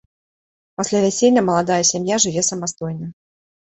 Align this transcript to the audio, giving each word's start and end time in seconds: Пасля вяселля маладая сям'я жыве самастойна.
Пасля 0.81 1.03
вяселля 1.05 1.45
маладая 1.51 1.79
сям'я 1.93 2.21
жыве 2.27 2.41
самастойна. 2.53 3.17